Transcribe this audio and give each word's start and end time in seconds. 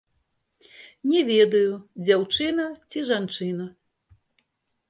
Не 1.09 1.19
ведаю, 1.31 1.75
дзяўчына 2.07 2.65
ці 2.89 2.99
жанчына. 3.11 3.65